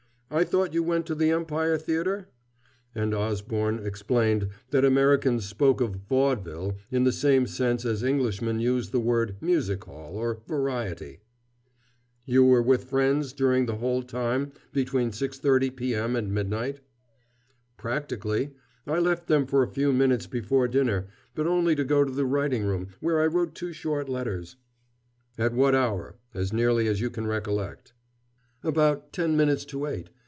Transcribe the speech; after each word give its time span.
"I 0.33 0.45
thought 0.45 0.73
you 0.73 0.81
went 0.81 1.05
to 1.07 1.13
the 1.13 1.29
Empire 1.29 1.77
Theater?" 1.77 2.29
and 2.95 3.13
Osborne 3.13 3.85
explained 3.85 4.47
that 4.69 4.85
Americans 4.85 5.45
spoke 5.45 5.81
of 5.81 5.97
"vaudeville" 6.07 6.77
in 6.89 7.03
the 7.03 7.11
same 7.11 7.45
sense 7.45 7.83
as 7.83 8.01
Englishmen 8.01 8.61
use 8.61 8.91
the 8.91 8.99
word 9.01 9.35
"music 9.41 9.83
hall" 9.83 10.15
or 10.15 10.39
"variety." 10.47 11.19
"You 12.25 12.45
were 12.45 12.61
with 12.61 12.83
your 12.83 12.87
friends 12.87 13.33
during 13.33 13.65
the 13.65 13.75
whole 13.75 14.03
time 14.03 14.53
between 14.71 15.11
6.30 15.11 15.75
p.m. 15.75 16.15
and 16.15 16.33
midnight?" 16.33 16.79
"Practically. 17.75 18.51
I 18.87 18.99
left 18.99 19.27
them 19.27 19.45
for 19.45 19.63
a 19.63 19.67
few 19.73 19.91
minutes 19.91 20.27
before 20.27 20.69
dinner, 20.69 21.07
but 21.35 21.45
only 21.45 21.75
to 21.75 21.83
go 21.83 22.05
to 22.05 22.11
the 22.11 22.25
writing 22.25 22.63
room, 22.63 22.87
where 23.01 23.19
I 23.21 23.27
wrote 23.27 23.53
two 23.53 23.73
short 23.73 24.07
letters." 24.07 24.55
"At 25.37 25.53
what 25.53 25.75
hour, 25.75 26.15
as 26.33 26.53
nearly 26.53 26.87
as 26.87 27.01
you 27.01 27.09
can 27.09 27.27
recollect?" 27.27 27.91
"About 28.63 29.11
ten 29.11 29.35
minutes 29.35 29.65
to 29.65 29.85
eight. 29.87 30.09